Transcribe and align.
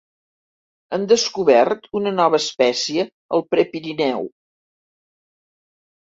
Han 0.95 1.03
descobert 1.09 1.83
una 1.99 2.13
nova 2.19 2.39
espècie 2.43 3.03
al 3.37 3.43
Prepirineu. 3.55 4.25